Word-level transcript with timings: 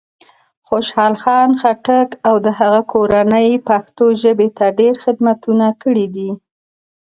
خوشال 0.67 1.13
خان 1.23 1.49
خټک 1.61 2.09
او 2.27 2.35
د 2.45 2.47
هغه 2.59 2.81
کورنۍ 2.91 3.49
پښتو 3.67 4.05
ژبې 4.21 4.49
ته 4.57 4.65
ډېر 4.79 4.93
خدمتونه 5.03 5.67
کړي 5.81 6.07
دی. 6.15 6.29